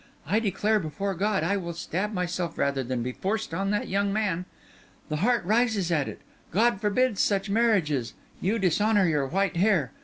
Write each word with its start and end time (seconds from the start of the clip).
"I 0.25 0.39
declare 0.39 0.79
before 0.79 1.13
God 1.13 1.43
I 1.43 1.57
will 1.57 1.73
stab 1.73 2.11
myself 2.11 2.57
rather 2.57 2.83
than 2.83 3.03
be 3.03 3.11
forced 3.11 3.53
on 3.53 3.69
that 3.69 3.87
young 3.87 4.11
man. 4.11 4.45
The 5.09 5.17
heart 5.17 5.45
rises 5.45 5.91
at 5.91 6.07
it; 6.07 6.21
God 6.49 6.81
forbids 6.81 7.21
such 7.21 7.51
marriages; 7.51 8.15
you 8.41 8.57
dishonour 8.57 9.07
your 9.07 9.27
white 9.27 9.57
hair. 9.57 9.91